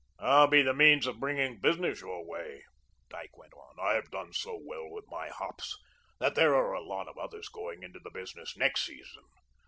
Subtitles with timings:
[0.17, 2.63] "I'll be the means of bringing business your way,"
[3.11, 5.77] Dyke went on; "I've done so well with my hops
[6.17, 9.25] that there are a lot of others going into the business next season.